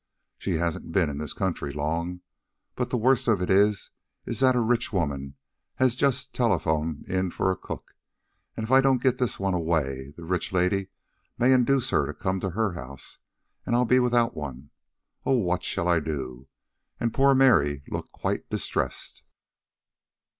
[0.39, 2.21] She hasn't been in this country long.
[2.73, 3.91] But the worst of it is
[4.25, 5.35] that a rich woman
[5.75, 7.93] has just telephoned in for a cook,
[8.57, 10.87] and if I don't get this one away, the rich lady
[11.37, 13.19] may induce her to come to her house,
[13.63, 14.71] and I'll be without one!
[15.23, 16.47] Oh, what shall I do?"
[16.99, 19.21] and poor Mary looked quite distressed.